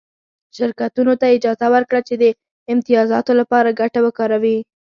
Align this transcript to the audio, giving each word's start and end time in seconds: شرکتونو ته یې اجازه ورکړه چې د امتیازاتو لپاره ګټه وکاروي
شرکتونو 0.57 1.13
ته 1.19 1.25
یې 1.27 1.35
اجازه 1.37 1.67
ورکړه 1.73 2.01
چې 2.07 2.13
د 2.17 2.23
امتیازاتو 2.73 3.31
لپاره 3.41 3.77
ګټه 3.81 3.99
وکاروي 4.03 4.57